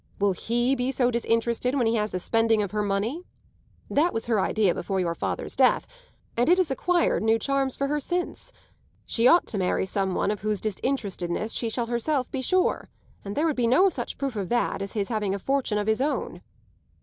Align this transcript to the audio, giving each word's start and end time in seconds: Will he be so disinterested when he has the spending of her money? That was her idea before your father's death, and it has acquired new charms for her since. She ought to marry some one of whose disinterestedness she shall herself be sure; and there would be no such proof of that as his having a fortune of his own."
Will 0.17 0.31
he 0.31 0.73
be 0.73 0.91
so 0.91 1.11
disinterested 1.11 1.75
when 1.75 1.85
he 1.85 1.93
has 1.93 2.09
the 2.09 2.19
spending 2.19 2.63
of 2.63 2.71
her 2.71 2.81
money? 2.81 3.23
That 3.87 4.15
was 4.15 4.25
her 4.25 4.39
idea 4.39 4.73
before 4.73 4.99
your 4.99 5.13
father's 5.13 5.55
death, 5.55 5.85
and 6.35 6.49
it 6.49 6.57
has 6.57 6.71
acquired 6.71 7.21
new 7.21 7.37
charms 7.37 7.75
for 7.75 7.85
her 7.85 7.99
since. 7.99 8.51
She 9.05 9.27
ought 9.27 9.45
to 9.45 9.59
marry 9.59 9.85
some 9.85 10.15
one 10.15 10.31
of 10.31 10.39
whose 10.41 10.59
disinterestedness 10.59 11.53
she 11.53 11.69
shall 11.69 11.85
herself 11.85 12.31
be 12.31 12.41
sure; 12.41 12.89
and 13.23 13.35
there 13.37 13.45
would 13.45 13.55
be 13.55 13.67
no 13.67 13.89
such 13.89 14.17
proof 14.17 14.35
of 14.35 14.49
that 14.49 14.81
as 14.81 14.93
his 14.93 15.09
having 15.09 15.35
a 15.35 15.37
fortune 15.37 15.77
of 15.77 15.85
his 15.85 16.01
own." 16.01 16.41